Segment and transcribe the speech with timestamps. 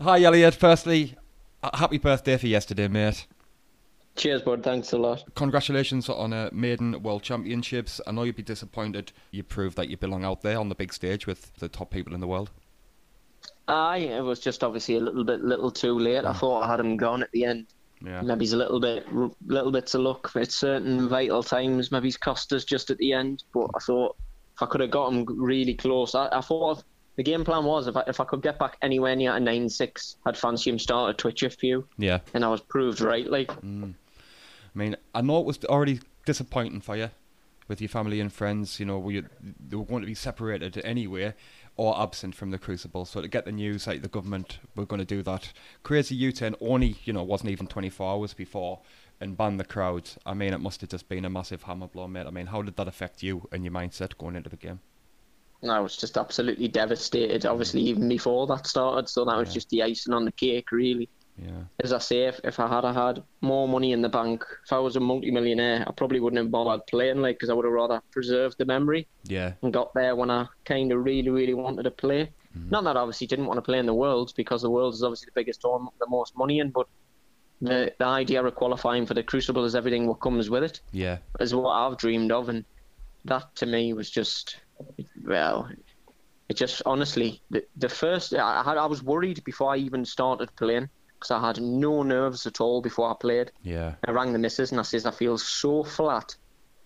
[0.00, 0.54] Hi, Elliot.
[0.54, 1.16] Firstly,
[1.60, 3.26] uh, happy birthday for yesterday, mate.
[4.14, 4.62] Cheers, bud.
[4.62, 5.24] Thanks a lot.
[5.34, 8.00] Congratulations on a maiden World Championships.
[8.06, 9.10] I know you'd be disappointed.
[9.32, 12.14] You proved that you belong out there on the big stage with the top people
[12.14, 12.50] in the world.
[13.66, 16.24] Aye, it was just obviously a little bit, little too late.
[16.24, 17.66] I thought I had him gone at the end.
[18.00, 18.22] Yeah.
[18.22, 19.04] Maybe he's a little bit,
[19.46, 21.90] little bit of luck at certain vital times.
[21.90, 23.42] Maybe he's cost us just at the end.
[23.52, 24.16] But I thought
[24.54, 26.84] if I could have got him really close, I, I thought
[27.18, 29.68] the game plan was if I, if I could get back anywhere near a nine
[29.68, 31.84] six, I'd fancy him start a Twitch a few.
[31.98, 32.20] Yeah.
[32.32, 33.28] And I was proved right.
[33.28, 33.92] Like, mm.
[33.92, 37.10] I mean, I know it was already disappointing for you
[37.66, 38.78] with your family and friends.
[38.78, 41.34] You know, we they were going to be separated anyway
[41.76, 43.04] or absent from the crucible.
[43.04, 46.54] So to get the news like the government were going to do that crazy U-turn
[46.60, 48.78] only, you know, wasn't even 24 hours before
[49.20, 50.18] and ban the crowds.
[50.24, 52.28] I mean, it must have just been a massive hammer blow, mate.
[52.28, 54.78] I mean, how did that affect you and your mindset going into the game?
[55.66, 57.44] I was just absolutely devastated.
[57.46, 61.08] Obviously, even before that started, so that was just the icing on the cake, really.
[61.36, 61.62] Yeah.
[61.84, 64.72] As I say, if, if I had I had more money in the bank, if
[64.72, 67.72] I was a multi-millionaire, I probably wouldn't have bothered playing, like, because I would have
[67.72, 69.06] rather preserved the memory.
[69.24, 69.52] Yeah.
[69.62, 72.30] And got there when I kind of really, really wanted to play.
[72.56, 72.70] Mm-hmm.
[72.70, 75.04] Not that I obviously didn't want to play in the Worlds, because the Worlds is
[75.04, 76.88] obviously the biggest tournament, the most money in, but
[77.60, 80.80] the the idea of qualifying for the Crucible is everything what comes with it.
[80.92, 81.18] Yeah.
[81.40, 82.64] Is what I've dreamed of, and
[83.26, 84.56] that to me was just,
[85.24, 85.68] well,
[86.48, 90.54] it just honestly the, the first I, had I was worried before I even started
[90.56, 93.50] playing because I had no nerves at all before I played.
[93.62, 93.94] Yeah.
[94.06, 96.36] I rang the missus and I says I feel so flat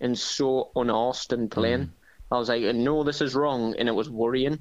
[0.01, 1.85] and so unarsed and playing.
[1.85, 1.89] Mm.
[2.31, 4.57] I was like, no, this is wrong, and it was worrying.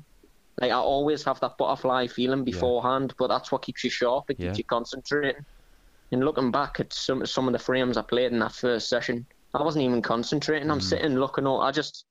[0.61, 3.17] Like I always have that butterfly feeling beforehand, yeah.
[3.19, 4.31] but that's what keeps you sharp.
[4.31, 4.55] It keeps yeah.
[4.59, 5.45] you concentrating.
[6.11, 9.25] And looking back at some some of the frames I played in that first session,
[9.55, 10.71] I wasn't even concentrating.
[10.71, 10.83] I'm mm.
[10.83, 11.47] sitting looking.
[11.47, 12.05] All, I just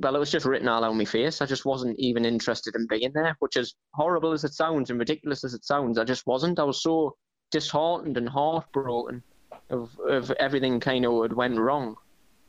[0.00, 1.40] well, it was just written all on my face.
[1.40, 4.98] I just wasn't even interested in being there, which is horrible as it sounds and
[4.98, 5.98] ridiculous as it sounds.
[5.98, 6.58] I just wasn't.
[6.58, 7.16] I was so
[7.50, 9.22] disheartened and heartbroken
[9.70, 11.96] of, of everything kind of went wrong.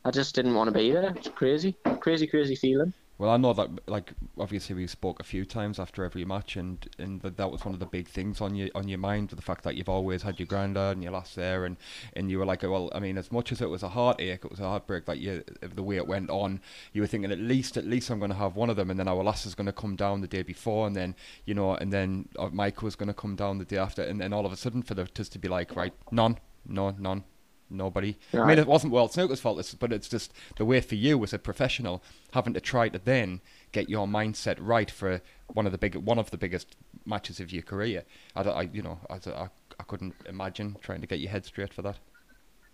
[0.04, 1.14] I just didn't want to be there.
[1.16, 2.92] It's crazy, crazy, crazy feeling.
[3.18, 6.86] Well, I know that, like, obviously we spoke a few times after every match, and
[6.98, 9.40] and that, that was one of the big things on your on your mind, the
[9.40, 11.78] fact that you've always had your granddad and your lass there, and,
[12.12, 14.50] and you were like, well, I mean, as much as it was a heartache, it
[14.50, 15.06] was a heartbreak.
[15.06, 16.60] That you, the way it went on,
[16.92, 19.00] you were thinking at least, at least I'm going to have one of them, and
[19.00, 21.14] then our lass is going to come down the day before, and then
[21.46, 22.50] you know, and then uh,
[22.82, 24.92] was going to come down the day after, and then all of a sudden for
[24.92, 27.24] the just to be like, right, none, no, none,
[27.70, 28.16] nobody.
[28.32, 28.42] Right.
[28.42, 31.32] I mean, it wasn't World Snooker's fault, but it's just the way for you as
[31.32, 33.40] a professional having to try to then
[33.72, 37.52] get your mindset right for one of the big one of the biggest matches of
[37.52, 38.04] your career.
[38.34, 41.72] I, I you know, I, I, I couldn't imagine trying to get your head straight
[41.72, 41.98] for that.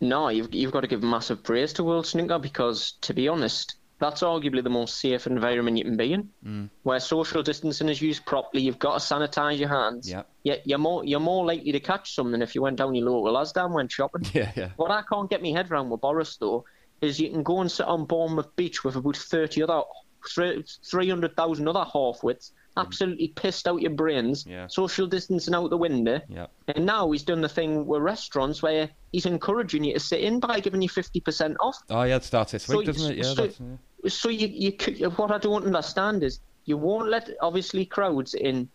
[0.01, 3.77] No, you've you've got to give massive praise to World Snooker because, to be honest,
[4.03, 6.69] that's arguably the most safe environment you can be in, mm.
[6.83, 8.61] where social distancing is used properly.
[8.61, 10.11] You've got to sanitize your hands.
[10.11, 10.25] Yeah.
[10.43, 13.35] Yet you're more you're more likely to catch something if you went down your local
[13.35, 14.27] Asda and went shopping.
[14.33, 14.71] Yeah, yeah.
[14.77, 16.65] What I can't get my head around with Boris though
[17.01, 19.83] is you can go and sit on Bournemouth Beach with about thirty other,
[20.29, 24.67] three hundred thousand other half-wits absolutely pissed out your brains, yeah.
[24.67, 26.21] social distancing out the window.
[26.29, 26.47] Yeah.
[26.69, 30.41] And now he's done the thing with restaurants where he's encouraging you to sit in
[30.41, 31.77] by giving you 50% off.
[31.91, 33.19] Oh, yeah, it starts this week, so, doesn't it?
[33.19, 33.77] Yeah, so, yeah.
[34.07, 38.69] So you, you, what I don't understand is you won't let, obviously, crowds in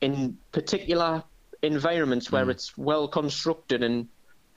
[0.00, 1.22] in particular
[1.62, 2.50] environments where mm.
[2.50, 4.06] it's well constructed and,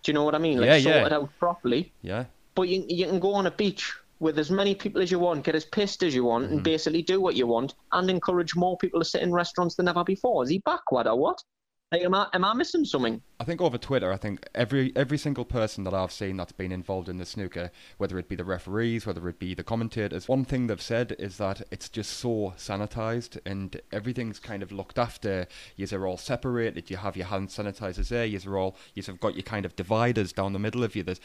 [0.04, 0.60] do you know what I mean?
[0.60, 1.18] Like, yeah, sorted yeah.
[1.18, 1.92] out properly.
[2.02, 2.26] Yeah.
[2.54, 5.44] But you, you can go on a beach with as many people as you want,
[5.44, 6.54] get as pissed as you want, mm-hmm.
[6.54, 9.88] and basically do what you want, and encourage more people to sit in restaurants than
[9.88, 10.44] ever before.
[10.44, 11.42] Is he backward or what?
[11.92, 13.22] Like, am I am I missing something?
[13.42, 16.72] I think over Twitter, I think every every single person that I've seen that's been
[16.72, 20.46] involved in the snooker, whether it be the referees, whether it be the commentators, one
[20.46, 25.48] thing they've said is that it's just so sanitized and everything's kind of looked after.
[25.76, 26.90] You're all separated.
[26.90, 28.26] You have your hand sanitizers there.
[28.26, 31.04] You're all you've got your kind of dividers down the middle of you.
[31.04, 31.20] There's,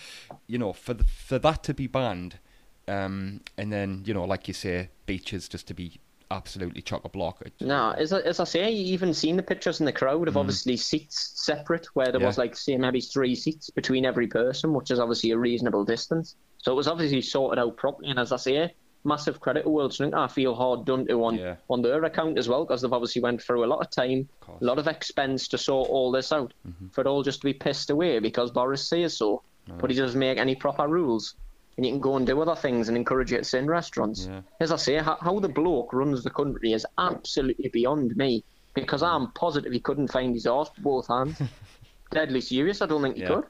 [0.48, 2.40] you know, for the, for that to be banned
[2.88, 6.00] um, and then, you know, like you say, beaches just to be
[6.30, 7.42] absolutely chock a block.
[7.60, 10.34] No, as I, as I say, you even seen the pictures in the crowd of
[10.34, 10.40] mm.
[10.40, 12.26] obviously seats separate, where there yeah.
[12.26, 16.36] was like, say, maybe three seats between every person, which is obviously a reasonable distance.
[16.58, 18.10] So it was obviously sorted out properly.
[18.10, 18.74] And as I say,
[19.06, 20.16] massive credit to World Snooker.
[20.16, 21.56] I feel hard done to on, yeah.
[21.70, 24.60] on their account as well, because they've obviously went through a lot of time, of
[24.60, 26.88] a lot of expense to sort all this out, mm-hmm.
[26.88, 29.42] for it all just to be pissed away because Boris says so.
[29.68, 29.74] No.
[29.78, 31.34] But he doesn't make any proper rules
[31.76, 34.26] and you can go and do other things and encourage it to restaurants.
[34.26, 34.40] Yeah.
[34.60, 38.44] As I say, how, how, the bloke runs the country is absolutely beyond me
[38.74, 41.40] because I'm positive he couldn't find his arse with both hands.
[42.10, 43.28] Deadly serious, I don't think he yeah.
[43.28, 43.44] could.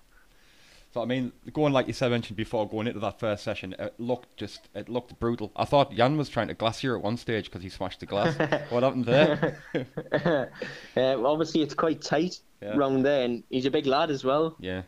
[0.96, 3.94] So I mean, going like you said mentioned before, going into that first session, it
[3.98, 5.52] looked just it looked brutal.
[5.54, 8.06] I thought Yan was trying to glass you at one stage because he smashed the
[8.06, 8.34] glass.
[8.70, 9.60] what happened there?
[10.96, 12.76] uh, obviously, it's quite tight Yeah.
[12.76, 14.56] round there, and he's a big lad as well.
[14.58, 14.82] yeah,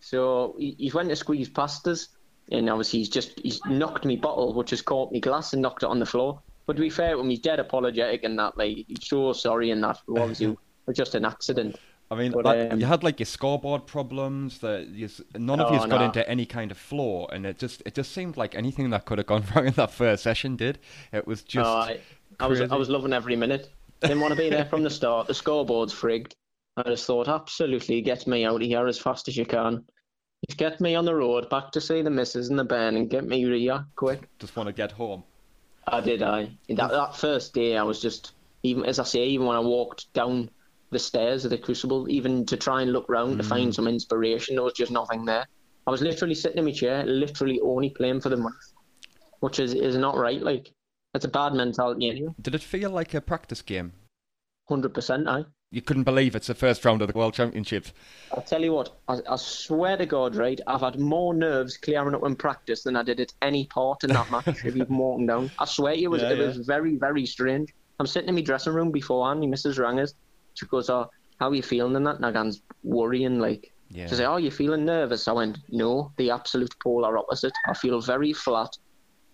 [0.00, 2.08] So he, he's went to squeeze past us,
[2.50, 5.82] and obviously he's just he's knocked me bottle, which has caught me glass and knocked
[5.82, 6.40] it on the floor.
[6.66, 9.70] But to be fair to him, he's dead apologetic and that, like he's so sorry
[9.70, 9.98] and that.
[10.08, 11.76] Obviously, it was just an accident.
[12.10, 14.58] I mean, But, that, um, you had like your scoreboard problems.
[14.58, 16.04] That you, none of Oh, you got no.
[16.06, 19.18] into any kind of flaw, and it just it just seemed like anything that could
[19.18, 20.78] have gone wrong in that first session did.
[21.12, 22.00] It was just Oh, I,
[22.40, 22.60] I was.
[22.60, 23.70] I was loving every minute.
[24.00, 25.26] Didn't want to be there from the start.
[25.26, 26.32] The scoreboard's frigged.
[26.76, 29.84] I just thought, absolutely, get me out of here as fast as you can.
[30.46, 33.10] Just get me on the road back to see the missus and the band and
[33.10, 34.28] get me here quick.
[34.38, 35.24] just want to get home.
[35.86, 36.22] I did.
[36.22, 38.32] I that that first day, I was just
[38.62, 40.50] even as I say, even when I walked down
[40.90, 43.74] the stairs of the Crucible, even to try and look round to find mm.
[43.74, 45.46] some inspiration, there was just nothing there.
[45.86, 48.54] I was literally sitting in my chair, literally only playing for the money,
[49.40, 50.40] which is is not right.
[50.40, 50.70] Like
[51.14, 52.32] it's a bad mentality anyway.
[52.40, 53.92] Did it feel like a practice game?
[54.68, 55.28] Hundred percent.
[55.28, 55.44] I.
[55.70, 57.92] You couldn't believe it's the first round of the World Championships.
[58.32, 62.14] I'll tell you what, I, I swear to God, right, I've had more nerves clearing
[62.14, 65.26] up in practice than I did at any part in that match if you've walking
[65.26, 65.50] down.
[65.58, 66.46] I swear it was Yeah, it yeah.
[66.46, 67.68] was very, very strange.
[67.98, 70.14] I'm sitting in my dressing room beforehand, my missus rang us.
[70.54, 71.06] She goes, Oh,
[71.38, 72.20] how are you feeling in that?
[72.20, 74.06] And was worrying like Yeah.
[74.06, 75.28] she said, Oh, you feeling nervous?
[75.28, 77.52] I went, No, the absolute polar opposite.
[77.68, 78.70] I feel very flat,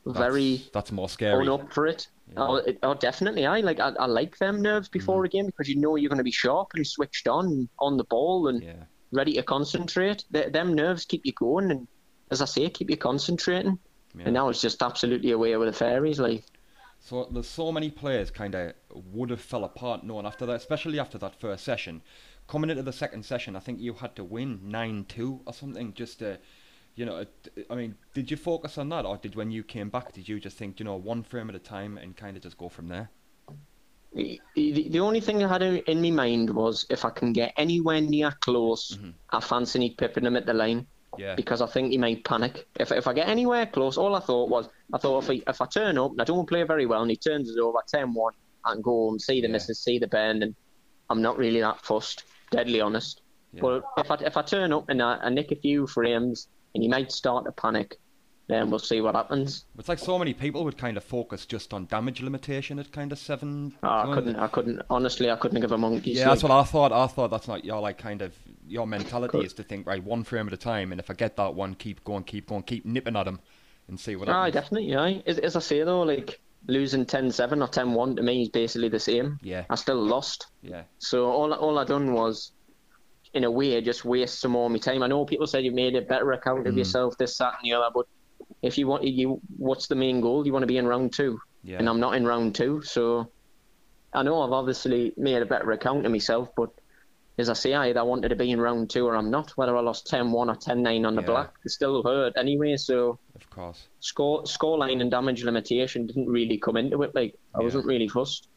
[0.07, 1.47] very That's, that's more scary.
[1.47, 2.09] going up for it.
[2.37, 3.47] Oh, it- oh, definitely.
[3.47, 5.27] I like I, I like them nerves before Mm.
[5.27, 8.05] a game because you know you're going to be sharp and switched on on the
[8.05, 8.85] ball and Yeah.
[9.13, 10.25] ready to concentrate.
[10.33, 11.87] Th them nerves keep you going, and
[12.31, 13.79] as I say, keep you concentrating.
[14.17, 14.25] yeah.
[14.27, 16.19] And now it's just absolutely away with the fairies.
[16.21, 16.45] Like,
[17.01, 18.73] So there's so many players kind of
[19.13, 22.03] would have fell apart knowing after that, especially after that first session.
[22.47, 25.93] Coming into the second session, I think you had to win nine two or something
[25.95, 26.39] just to,
[26.95, 27.25] you know.
[27.71, 30.41] I mean, did you focus on that, or did when you came back, did you
[30.41, 32.89] just think, you know, one frame at a time and kind of just go from
[32.89, 33.11] there?
[34.15, 38.31] the, only thing I had in my mind was if I can get anywhere near
[38.41, 39.11] close, mm-hmm.
[39.31, 40.87] I fancy Nick pipping him at the line
[41.19, 41.35] Yeah.
[41.35, 42.67] because I think he might panic.
[42.79, 45.61] If if I get anywhere close, all I thought was I thought if I, if
[45.61, 48.31] I turn up and I don't play very well and he turns us over 10-1,
[48.65, 49.53] I can go home, see the Yeah.
[49.55, 50.55] missus, see the bend, and
[51.11, 52.23] I'm not really that fussed.
[52.53, 53.23] Deadly honest.
[53.53, 53.63] Yeah.
[53.63, 56.83] But if I if I turn up and I, I nick a few frames and
[56.83, 57.99] he might start to panic,
[58.47, 59.65] then we'll see what happens.
[59.79, 63.11] It's like so many people would kind of focus just on damage limitation at kind
[63.13, 63.75] of seven.
[63.83, 64.37] Oh, I couldn't.
[64.37, 64.83] I couldn't.
[64.91, 66.19] Honestly, I couldn't give a monkey's.
[66.19, 66.93] Yeah, that's what I thought.
[66.93, 68.35] I thought that's not your like kind of
[68.67, 71.15] your mentality Could- is to think right one frame at a time, and if I
[71.15, 73.41] get that one, keep going, keep going, keep nipping at him,
[73.89, 74.55] and see what ah, happens.
[74.55, 74.91] definitely.
[74.91, 78.89] Yeah, As, as I say though, like losing 10-7 or 10-1 to me is basically
[78.89, 79.39] the same.
[79.43, 80.47] Yeah, I still lost.
[80.63, 82.53] yeah, So all all I done was,
[83.35, 85.03] in a way, just waste some more of my time.
[85.03, 86.79] I know people said you made a better account of Mm.
[86.79, 87.91] yourself, this, that, and the other.
[87.93, 88.07] But
[88.63, 90.47] if you want, you what's the main goal?
[90.47, 91.79] You want to be in round two, yeah.
[91.79, 92.81] and I'm not in round two.
[92.83, 93.33] So
[94.13, 96.71] I know I've obviously made a better account of myself, but
[97.37, 99.51] as I say, I either wanted to be in round two or I'm not.
[99.57, 101.27] Whether I lost 10-1 or 10-9 on the Yeah.
[101.27, 102.77] black, it still hurt anyway.
[102.77, 103.89] So of course.
[103.99, 107.13] score score line and damage limitation didn't really come into it.
[107.13, 107.65] Like I Yeah.
[107.65, 108.49] wasn't really fussed.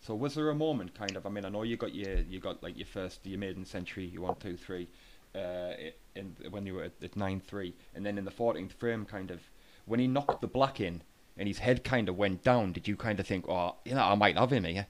[0.00, 1.26] So was there a moment, kind of?
[1.26, 4.06] I mean, I know you got your you got like your first your maiden century,
[4.06, 4.88] you one two three,
[5.34, 5.72] uh,
[6.14, 9.30] in when you were at, at nine three, and then in the fourteenth frame, kind
[9.30, 9.40] of
[9.86, 11.02] when he knocked the black in
[11.36, 12.72] and his head kind of went down.
[12.72, 14.86] Did you kind of think, oh, you know, I might have him here?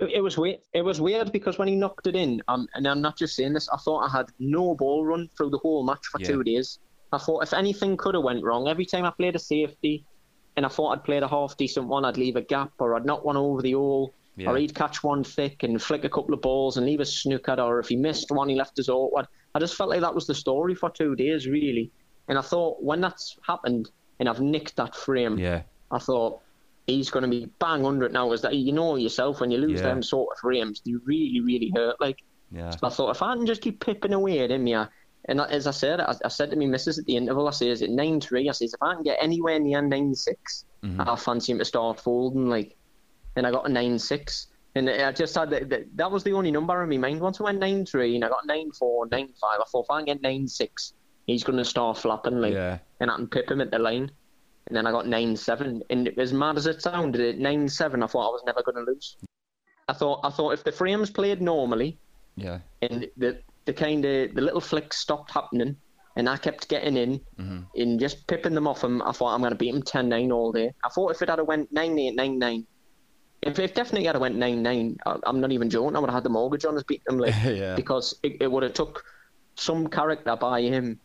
[0.00, 0.58] It, it was weird.
[0.72, 3.52] It was weird because when he knocked it in, um, and I'm not just saying
[3.52, 6.28] this, I thought I had no ball run through the whole match for Yeah.
[6.28, 6.78] two days.
[7.12, 10.04] I thought if anything could have went wrong, every time I played a safety,
[10.56, 13.06] and I thought I'd played a half decent one, I'd leave a gap or I'd
[13.06, 14.14] knock one over the hole.
[14.36, 14.50] Yeah.
[14.50, 17.52] Or he'd catch one thick and flick a couple of balls and leave a snooker,
[17.60, 19.26] or if he missed one, he left us awkward.
[19.54, 21.90] I just felt like that was the story for two days, really.
[22.28, 23.90] And I thought when that's happened
[24.20, 26.40] and I've nicked that frame, Yeah, I thought
[26.86, 28.32] he's going to be bang under it now.
[28.32, 29.88] Is that you know yourself when you lose Yeah.
[29.88, 32.00] them sort of frames, they really, really hurt.
[32.00, 34.86] Like yeah, I thought, if I can just keep pipping away at him, yeah.
[35.26, 37.82] And as I said, I, I said to me missus at the interval, I says
[37.82, 41.06] at nine three, I says if I can get anywhere near nine six, Mhm.
[41.06, 42.48] I fancy him to start folding.
[42.48, 42.76] Like,
[43.36, 44.48] and I got a nine six.
[44.74, 47.20] And I just had that, that, that was the only number in my mind.
[47.20, 49.90] Once I went nine three and I got nine four, nine five, I thought if
[49.90, 50.94] I can get nine six,
[51.26, 54.10] he's going to start flapping like yeah, and I can pip him at the line.
[54.66, 58.02] And then I got nine seven, and as mad as it sounded, at nine seven,
[58.02, 59.16] I thought I was never going to lose.
[59.88, 61.98] I thought I thought if the frames played normally
[62.36, 65.76] yeah, and the the kind of the little flicks stopped happening,
[66.16, 67.66] and I kept getting in Mhm.
[67.76, 70.52] and just pipping them off him, I thought I'm going to beat him 10-9 all
[70.52, 70.72] day.
[70.84, 72.66] I thought if it had a went nine eight nine nine,
[73.40, 75.96] if it definitely had a went nine nine, I- I'm not even joking.
[75.96, 78.62] I would have had the mortgage on us beating like yeah, because it, it would
[78.62, 79.04] have took
[79.56, 80.98] some character by him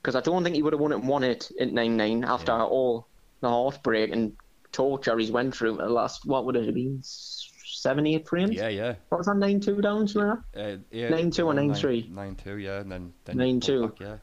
[0.00, 2.52] because I don't think he would have won it one it at nine nine after
[2.52, 2.64] Yeah.
[2.64, 3.06] all
[3.40, 4.32] the heartbreak and
[4.72, 7.00] torture he's went through the last what would it have been
[7.82, 8.54] seven eight frames?
[8.54, 8.94] Yeah, yeah.
[9.08, 10.74] What was that nine two down something like that?
[10.74, 12.12] Uh, yeah, 9-2 or well, 9-3?
[12.12, 13.90] 9-2, yeah, and then, then 9-2.
[13.90, 14.16] back, yeah.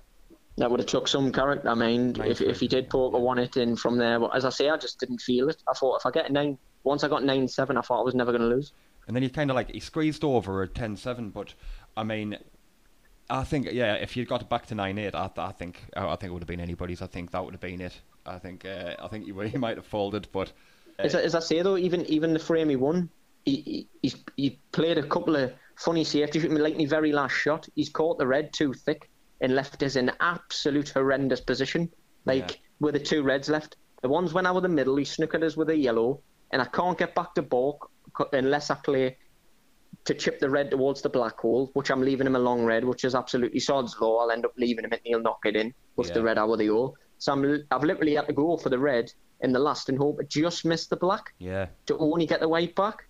[0.57, 1.67] That would have took some character.
[1.69, 4.35] I mean, if 9-3, if he did poke a one it in from there, but
[4.35, 5.61] as I say, I just didn't feel it.
[5.69, 8.03] I thought if I get a nine, once I got nine seven, I thought I
[8.03, 8.71] was never going to lose.
[9.07, 11.53] And then he kind of like he squeezed over at 10-7, but
[11.97, 12.37] I mean,
[13.29, 16.33] I think yeah, if you'd got back to 9-8, I, I think I think it
[16.33, 17.01] would have been anybody's.
[17.01, 17.99] I think that would have been it.
[18.25, 20.51] I think uh, I think he, would- he might have folded, but
[20.97, 23.09] As, I- as I say though, even even the frame he won,
[23.49, 26.51] he, he he's he played a couple of funny safety shoot.
[26.51, 29.09] Like my very last shot, he's caught the red too thick
[29.41, 31.89] and left us in absolute horrendous position.
[32.25, 32.57] Like Yeah.
[32.79, 35.55] with the two reds left, the ones went out was the middle, he snookered us
[35.57, 37.89] with a yellow, and I can't get back to balk
[38.33, 39.17] unless I play
[40.05, 42.83] to chip the red towards the black hole, which I'm leaving him a long red,
[42.83, 44.19] which is absolutely sod's law.
[44.19, 46.59] I'll end up leaving him and he'll knock it in with the red out of
[46.59, 46.95] the hole.
[47.17, 50.21] So I'm, I've literally had to go for the red in the last and hope
[50.21, 53.07] it just missed the black yeah, to only get the white back.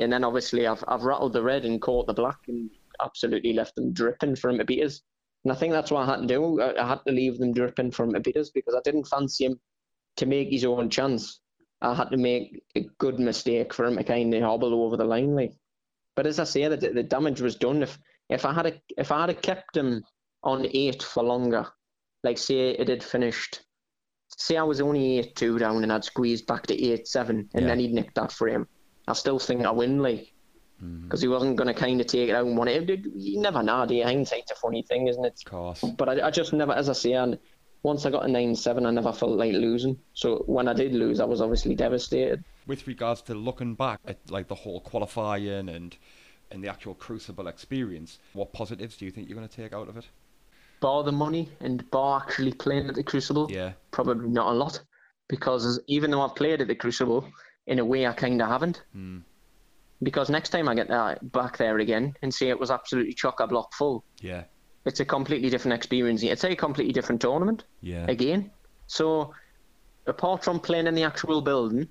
[0.00, 2.70] And then obviously I've I've rattled the red and caught the black and
[3.02, 5.00] absolutely left them dripping for him to beat us.
[5.44, 6.60] And I think that's what I had to do.
[6.60, 9.06] I, I had to leave them dripping for him to beat us because I didn't
[9.08, 9.60] fancy him
[10.16, 11.40] to make his own chance.
[11.82, 15.04] I had to make a good mistake for him to kind of hobble over the
[15.04, 15.34] line.
[15.34, 15.52] Like.
[16.16, 17.82] But as I say, the, the damage was done.
[17.82, 20.02] If if I had a, if I had kept him
[20.42, 21.66] on eight for longer,
[22.22, 23.62] like say it had finished,
[24.36, 27.62] say I was only eight two down and I'd squeezed back to eight seven, and
[27.62, 27.68] Yeah.
[27.68, 28.66] then he'd nicked that frame.
[29.10, 30.32] I still think I win, like,
[30.82, 31.04] mm-hmm.
[31.04, 32.88] because he wasn't going to kind of take it out and want it.
[32.88, 33.86] It- You never know.
[33.86, 35.42] The hindsight's a funny thing, isn't it?
[35.44, 35.84] of course.
[35.98, 37.38] But I, I just never, as I say, and
[37.82, 39.98] once I got a nine seven, I never felt like losing.
[40.12, 42.44] So when I did lose, I was obviously devastated.
[42.66, 45.96] With regards to looking back at like the whole qualifying and
[46.52, 49.88] and the actual Crucible experience, what positives do you think you're going to take out
[49.88, 50.08] of it?
[50.80, 53.48] Bar the money and bar actually playing at the Crucible.
[53.50, 54.82] Yeah, probably not a lot
[55.28, 57.26] because even though I've played at the Crucible,
[57.66, 58.82] in a way I kind of haven't.
[58.92, 59.18] Hmm.
[60.02, 63.40] Because next time I get uh, back there again and see it was absolutely chock
[63.40, 64.44] a block full, yeah,
[64.86, 66.22] it's a completely different experience.
[66.22, 68.50] It's a completely different tournament yeah, again.
[68.86, 69.34] So,
[70.06, 71.86] apart from playing in the actual building,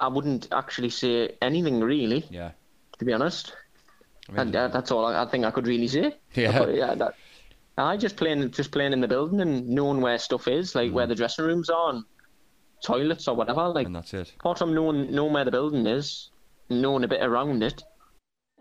[0.00, 2.52] I wouldn't actually say anything really, yeah.
[2.98, 3.54] to be honest.
[4.28, 6.16] I mean, And uh, that's all I, I think I could really say.
[6.34, 6.58] Yeah.
[6.58, 6.94] But, yeah.
[6.94, 7.14] That,
[7.76, 10.94] I just playing, just playing in the building and knowing where stuff is, like Mm.
[10.94, 12.04] where the dressing rooms are, and
[12.82, 13.68] toilets or whatever.
[13.68, 14.32] Like and that's it.
[14.40, 16.30] apart from knowing knowing where the building is,
[16.68, 17.82] knowing a bit around it,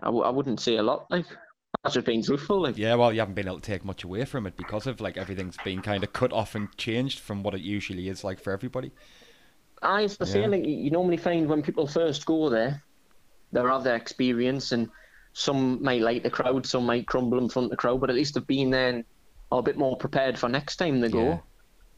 [0.02, 1.06] I, w- I wouldn't say a lot.
[1.10, 1.26] Like
[1.84, 2.62] that's just being truthful.
[2.62, 5.00] Like Yeah, well, you haven't been able to take much away from it because of
[5.02, 8.40] like everything's been kind of cut off and changed from what it usually is like
[8.40, 8.92] for everybody.
[9.82, 10.48] Ah, I used to say, Yeah.
[10.48, 12.84] like you normally find when people first go there,
[13.54, 14.90] they have their experience, and
[15.34, 18.16] some might like the crowd, some might crumble in front of the crowd, but at
[18.16, 19.06] least they've been there and
[19.52, 21.42] are a bit more prepared for next time they go.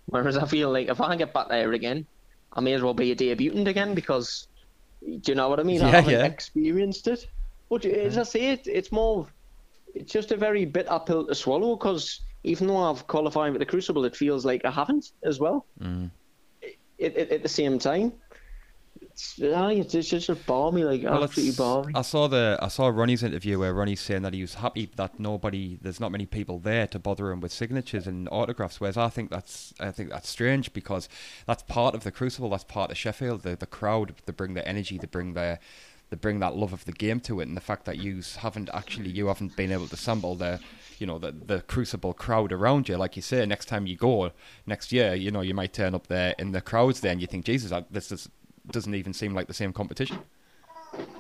[0.08, 0.20] Yeah.
[0.20, 2.06] Whereas I feel like if I get back there again,
[2.54, 4.48] I may as well be a debutant again because,
[5.02, 5.82] do you know what I mean?
[5.82, 6.26] I haven't yeah.
[6.26, 7.28] experienced it.
[7.70, 9.28] But as I say, it, it's more,
[9.96, 13.66] it's just a very bitter pill to swallow because even though I've qualified with the
[13.66, 16.12] Crucible, it feels like I haven't as well Mm.
[17.02, 18.12] at, at, at the same time.
[19.22, 21.94] It's, it's, it's just balmy, like Well, absolutely balmy.
[21.96, 25.20] I saw the I saw Ronnie's interview where Ronnie's saying that he was happy that
[25.20, 28.82] nobody there's not many people there to bother him with signatures and autographs.
[28.82, 31.08] Whereas I think that's I think that's strange because
[31.46, 32.50] that's part of the Crucible.
[32.50, 33.44] That's part of Sheffield.
[33.44, 34.98] The the crowd they bring their energy.
[34.98, 35.60] They bring their
[36.10, 37.48] they bring that love of the game to it.
[37.48, 40.60] And the fact that you haven't actually you haven't been able to assemble the
[40.98, 42.98] you know the the Crucible crowd around you.
[42.98, 44.32] Like you say, next time you go
[44.66, 47.28] next year, you know you might turn up there in the crowds there and you
[47.28, 48.28] think Jesus, I- this is
[48.72, 50.20] doesn't even seem like the same competition.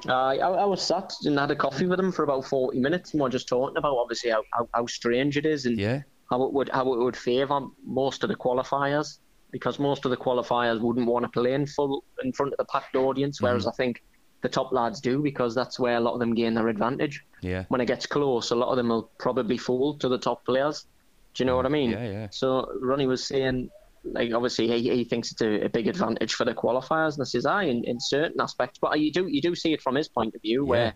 [0.07, 3.13] Aye, I, I was sat and had a coffee with him for about 40 minutes
[3.13, 6.01] and we're just talking about obviously how, how, how strange it is and Yeah.
[6.29, 9.19] how it would how it would favour most of the qualifiers
[9.51, 12.65] because most of the qualifiers wouldn't want to play in full in front of the
[12.65, 13.47] packed audience, mm-hmm.
[13.47, 14.01] whereas I think
[14.41, 17.23] the top lads do because that's where a lot of them gain their advantage.
[17.41, 17.65] Yeah.
[17.69, 20.85] When it gets close, a lot of them will probably fold to the top players.
[21.33, 21.57] Do you know mm-hmm.
[21.57, 21.91] what I mean?
[21.91, 22.27] Yeah, yeah.
[22.31, 23.69] So Ronnie was saying,
[24.03, 27.25] like, obviously he, he thinks it's a, a big advantage for the qualifiers, and I
[27.25, 30.09] says, I in, in certain aspects, but you do you do see it from his
[30.09, 30.93] point of view, where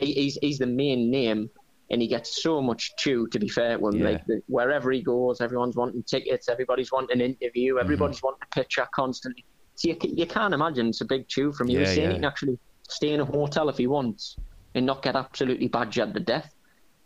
[0.00, 1.48] he, he's he's the main name,
[1.90, 3.28] and he gets so much chew.
[3.28, 4.04] To be fair him, Yeah.
[4.10, 7.80] like the, wherever he goes, everyone's wanting tickets, everybody's wanting an interview, Mm-hmm.
[7.84, 9.44] everybody's wanting a picture constantly.
[9.76, 11.80] So you, you can't imagine it's a big chew from you.
[11.80, 12.08] Yeah, yeah.
[12.08, 14.36] he can actually stay in a hotel if he wants
[14.74, 16.52] and not get absolutely badgered to death.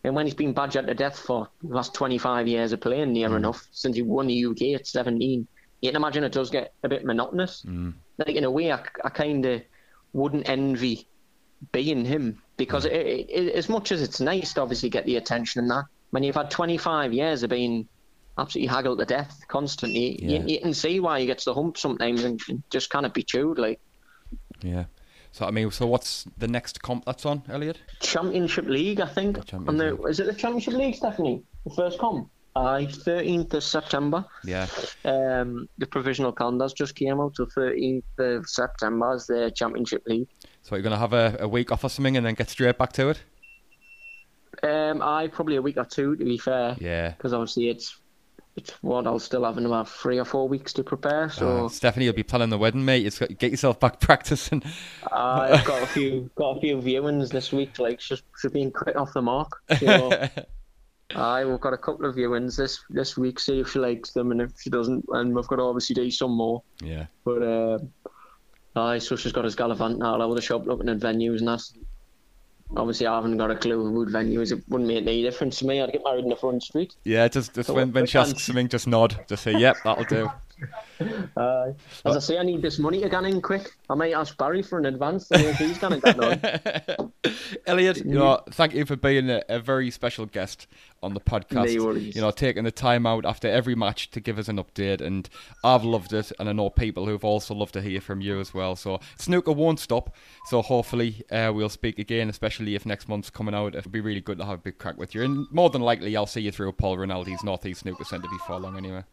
[0.05, 3.31] And when he's been badgered to death for the last 25 years of playing near
[3.31, 3.37] Mm.
[3.37, 5.47] enough, since he won the UK at 17,
[5.81, 7.63] you can imagine it does get a bit monotonous.
[7.67, 7.95] Mm.
[8.19, 9.63] Like, in a way, I, I kind of
[10.13, 11.09] wouldn't envy
[11.73, 15.17] being him because it, it, it- as much as it's nice to obviously get the
[15.17, 17.89] attention and that, when you've had 25 years of being
[18.39, 20.41] absolutely haggled to death constantly, Yeah.
[20.43, 23.13] you, you can see why he gets the hump sometimes and and just kind of
[23.15, 23.59] be chewed.
[23.59, 23.81] Like
[24.63, 24.85] Yeah.
[25.35, 27.81] So I mean, so what's the next comp that's on, Elliot?
[27.99, 29.45] Championship League, I think.
[29.45, 31.43] Champions the, is it the Championship League, Stephanie?
[31.65, 32.31] The first comp?
[32.55, 34.25] Aye, 13th of September.
[34.45, 34.69] Yeah.
[35.05, 40.29] Um, the provisional calendars just came out, so 13th of September is the Championship League.
[40.63, 42.93] So you're gonna have a, a week off or something and then get straight back
[42.93, 43.21] to it.
[44.63, 46.77] Um, I probably a week or two, to be fair.
[46.79, 47.11] Yeah.
[47.11, 47.99] because obviously it's
[48.57, 51.29] it's what I'll still have in about three or four weeks to prepare.
[51.31, 53.03] So Uh, Stephanie, you'll be planning the wedding, mate.
[53.03, 54.63] You've got get yourself back practicing.
[55.13, 57.79] I've got a few got a few viewings this week.
[57.79, 59.61] Like she's she's been quick off the mark.
[59.81, 60.11] So
[61.17, 63.41] aye, we've got a couple of viewings this this week.
[63.41, 66.11] See if she likes them, and if she doesn't, and we've got to obviously do
[66.11, 66.63] some more.
[66.81, 67.07] yeah.
[67.25, 67.79] But uh,
[68.77, 71.73] aye, so she's got us gallivanting all over the shop looking at venues and that's.
[72.77, 74.51] Obviously, I haven't got a clue what venues.
[74.51, 75.81] It wouldn't make any difference to me.
[75.81, 76.95] I'd get married in the front street.
[77.05, 79.25] Yeah, just just So when, when she asks something, just nod.
[79.29, 80.31] Just say, yep, that'll do.
[81.37, 81.73] Uh,
[82.05, 83.73] as I say, I need this money to get in quick.
[83.91, 85.27] I might ask Barry for an advance.
[85.33, 87.01] if he's going to get.
[87.67, 90.69] Elliot, you know, thank you for being a, a very special guest
[91.03, 91.77] on the podcast.
[91.77, 91.93] No.
[91.93, 95.29] You know, taking the time out after every match to give us an update, and
[95.65, 98.55] I've loved it, and I know people who've also loved to hear from you as
[98.55, 98.77] well.
[98.77, 100.15] So snooker won't stop.
[100.47, 103.75] So hopefully uh, we'll speak again, especially if next month's coming out.
[103.75, 106.17] It'd be really good to have a big crack with you, and more than likely
[106.17, 109.05] I'll see you through Paul Rinaldi's Northeast Snooker Centre before long, anyway.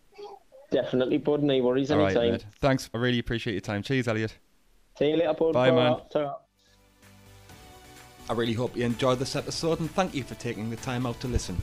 [0.71, 1.43] Definitely, bud.
[1.43, 2.31] No worries All right, anytime.
[2.31, 2.45] mate.
[2.59, 2.89] Thanks.
[2.93, 3.83] I really appreciate your time.
[3.83, 4.37] Cheers, Elliot.
[4.97, 5.53] See you later, bud.
[5.53, 5.97] Bye, man.
[6.11, 6.35] Ta-ra.
[8.29, 11.19] I really hope you enjoyed this episode and thank you for taking the time out
[11.19, 11.61] to listen.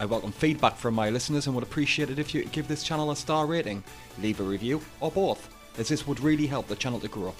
[0.00, 2.82] I welcome feedback from my listeners and would appreciate it if you could give this
[2.82, 3.84] channel a star rating,
[4.20, 5.48] leave a review, or both,
[5.78, 7.34] as this would really help the channel to grow.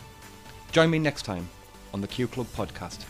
[0.70, 1.49] Join me next time
[1.92, 3.04] on the Q Club podcast.